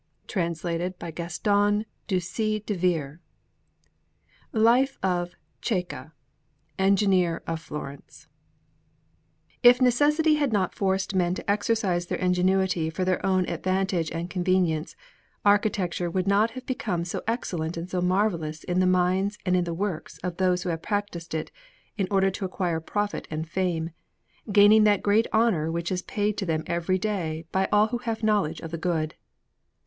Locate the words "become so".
16.65-17.21